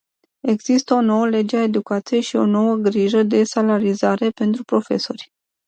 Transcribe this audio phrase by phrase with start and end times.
[0.47, 5.31] Există o nouă lege a educației și o nouă grilă de salarizare pentru profesori.